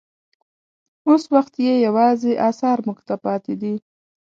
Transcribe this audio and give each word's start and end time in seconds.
اوس 1.07 1.23
وخت 1.33 1.53
یې 1.65 1.73
یوازې 1.87 2.31
اثار 2.49 2.77
موږ 2.85 2.99
ته 3.07 3.15
پاتې 3.25 3.53
دي. 3.61 3.73